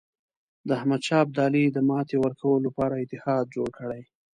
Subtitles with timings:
[0.67, 4.01] د احمدشاه ابدالي ته د ماتې ورکولو لپاره اتحاد جوړ کړي.